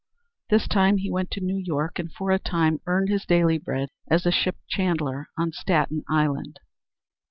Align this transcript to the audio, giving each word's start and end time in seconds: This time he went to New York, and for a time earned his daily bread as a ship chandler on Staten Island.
This 0.49 0.67
time 0.67 0.97
he 0.97 1.11
went 1.11 1.29
to 1.29 1.41
New 1.41 1.59
York, 1.63 1.99
and 1.99 2.11
for 2.11 2.31
a 2.31 2.39
time 2.39 2.81
earned 2.87 3.09
his 3.09 3.23
daily 3.23 3.59
bread 3.59 3.89
as 4.09 4.25
a 4.25 4.31
ship 4.31 4.57
chandler 4.67 5.27
on 5.37 5.51
Staten 5.51 6.03
Island. 6.09 6.57